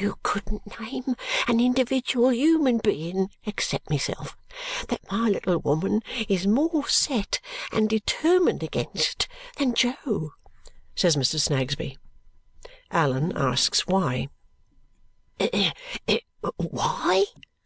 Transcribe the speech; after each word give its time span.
"You 0.00 0.16
couldn't 0.22 0.80
name 0.80 1.16
an 1.48 1.60
individual 1.60 2.32
human 2.32 2.78
being 2.78 3.28
except 3.44 3.90
myself 3.90 4.38
that 4.88 5.02
my 5.12 5.28
little 5.28 5.58
woman 5.58 6.00
is 6.30 6.46
more 6.46 6.88
set 6.88 7.40
and 7.70 7.86
determined 7.86 8.62
against 8.62 9.28
than 9.58 9.74
Jo," 9.74 10.32
says 10.94 11.14
Mr. 11.16 11.38
Snagsby. 11.38 11.98
Allan 12.90 13.36
asks 13.36 13.86
why. 13.86 14.30
"Why?" 16.56 17.24